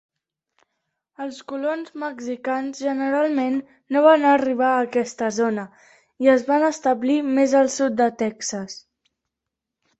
Els 1.25 1.35
colons 1.51 1.91
mexicans 2.03 2.81
generalment 2.85 3.59
no 3.97 4.03
van 4.07 4.27
arribar 4.31 4.71
a 4.71 4.81
aquesta 4.87 5.31
zona, 5.37 5.69
i 6.27 6.33
es 6.39 6.49
van 6.51 6.69
establir 6.73 7.23
més 7.31 7.57
al 7.63 7.73
sud 7.79 8.03
de 8.03 8.13
Texas. 8.27 8.83